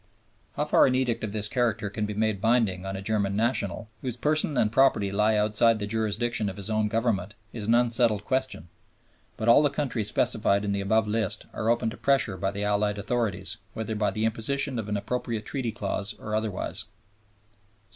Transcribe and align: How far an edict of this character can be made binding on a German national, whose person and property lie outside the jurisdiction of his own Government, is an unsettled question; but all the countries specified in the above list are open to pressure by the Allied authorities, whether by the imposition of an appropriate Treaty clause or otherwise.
How 0.55 0.65
far 0.65 0.87
an 0.87 0.95
edict 0.95 1.23
of 1.23 1.31
this 1.31 1.47
character 1.47 1.87
can 1.87 2.07
be 2.07 2.15
made 2.15 2.41
binding 2.41 2.87
on 2.87 2.95
a 2.95 3.03
German 3.03 3.35
national, 3.35 3.87
whose 4.01 4.17
person 4.17 4.57
and 4.57 4.71
property 4.71 5.11
lie 5.11 5.35
outside 5.37 5.77
the 5.77 5.85
jurisdiction 5.85 6.49
of 6.49 6.57
his 6.57 6.71
own 6.71 6.87
Government, 6.87 7.35
is 7.53 7.67
an 7.67 7.75
unsettled 7.75 8.25
question; 8.25 8.67
but 9.37 9.47
all 9.47 9.61
the 9.61 9.69
countries 9.69 10.09
specified 10.09 10.65
in 10.65 10.71
the 10.71 10.81
above 10.81 11.07
list 11.07 11.45
are 11.53 11.69
open 11.69 11.91
to 11.91 11.97
pressure 11.97 12.35
by 12.35 12.49
the 12.49 12.63
Allied 12.63 12.97
authorities, 12.97 13.57
whether 13.73 13.93
by 13.93 14.09
the 14.09 14.25
imposition 14.25 14.79
of 14.79 14.89
an 14.89 14.97
appropriate 14.97 15.45
Treaty 15.45 15.71
clause 15.71 16.15
or 16.17 16.33
otherwise. 16.33 16.85